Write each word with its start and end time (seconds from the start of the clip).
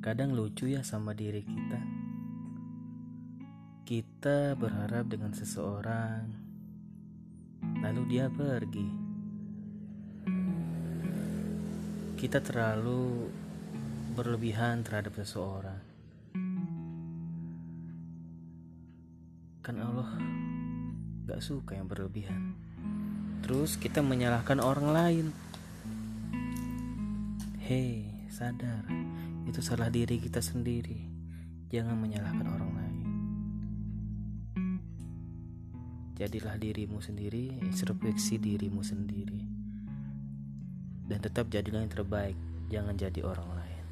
Kadang 0.00 0.32
lucu 0.32 0.64
ya 0.64 0.80
sama 0.80 1.12
diri 1.12 1.44
kita. 1.44 1.80
Kita 3.84 4.56
berharap 4.56 5.12
dengan 5.12 5.36
seseorang, 5.36 6.24
lalu 7.84 8.02
dia 8.08 8.32
pergi. 8.32 8.88
Kita 12.16 12.40
terlalu 12.40 13.28
berlebihan 14.16 14.80
terhadap 14.88 15.20
seseorang. 15.20 15.84
Kan 19.60 19.84
Allah 19.84 20.16
gak 21.28 21.44
suka 21.44 21.76
yang 21.76 21.92
berlebihan. 21.92 22.56
Terus 23.44 23.76
kita 23.76 24.00
menyalahkan 24.00 24.64
orang 24.64 24.88
lain. 24.96 25.26
Hei, 27.60 28.09
sadar, 28.40 28.88
itu 29.44 29.60
salah 29.60 29.92
diri 29.92 30.16
kita 30.16 30.40
sendiri. 30.40 31.04
Jangan 31.68 31.92
menyalahkan 31.92 32.48
orang 32.48 32.72
lain. 32.72 32.98
Jadilah 36.16 36.56
dirimu 36.56 37.04
sendiri, 37.04 37.60
introspeksi 37.60 38.40
dirimu 38.40 38.80
sendiri. 38.80 39.44
Dan 41.04 41.20
tetap 41.20 41.52
jadilah 41.52 41.84
yang 41.84 41.92
terbaik, 41.92 42.36
jangan 42.72 42.96
jadi 42.96 43.20
orang 43.28 43.48
lain. 43.52 43.84